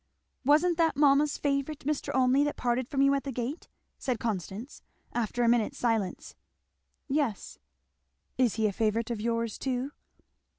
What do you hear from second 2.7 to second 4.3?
from you at the gate?" said